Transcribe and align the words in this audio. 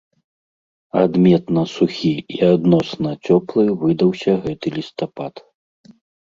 Адметна 1.01 1.63
сухі 1.73 2.13
і 2.37 2.39
адносна 2.53 3.09
цёплы 3.25 3.67
выдаўся 3.85 4.31
гэты 4.47 4.67
лістапад. 4.79 5.33